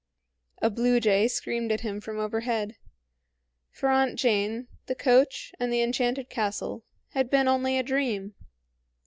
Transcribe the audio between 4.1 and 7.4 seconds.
Jane, the coach, and the enchanted castle had